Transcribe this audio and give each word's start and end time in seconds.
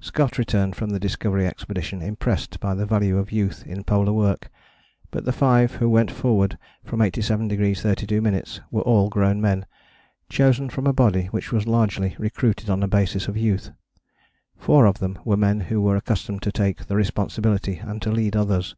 Scott 0.00 0.38
returned 0.38 0.74
from 0.74 0.88
the 0.88 0.98
Discovery 0.98 1.46
Expedition 1.46 2.00
impressed 2.00 2.58
by 2.60 2.74
the 2.74 2.86
value 2.86 3.18
of 3.18 3.30
youth 3.30 3.62
in 3.66 3.84
polar 3.84 4.10
work; 4.14 4.50
but 5.10 5.26
the 5.26 5.34
five 5.34 5.72
who 5.74 5.90
went 5.90 6.10
forward 6.10 6.56
from 6.82 7.00
87° 7.00 7.50
32´ 7.50 8.60
were 8.70 8.80
all 8.80 9.10
grown 9.10 9.38
men, 9.38 9.66
chosen 10.30 10.70
from 10.70 10.86
a 10.86 10.94
body 10.94 11.26
which 11.26 11.52
was 11.52 11.66
largely 11.66 12.16
recruited 12.18 12.70
on 12.70 12.82
a 12.82 12.88
basis 12.88 13.28
of 13.28 13.36
youth. 13.36 13.70
Four 14.56 14.86
of 14.86 14.98
them 14.98 15.18
were 15.26 15.36
men 15.36 15.60
who 15.60 15.82
were 15.82 15.96
accustomed 15.96 16.40
to 16.44 16.52
take 16.52 16.88
responsibility 16.88 17.76
and 17.76 18.00
to 18.00 18.10
lead 18.10 18.34
others. 18.34 18.76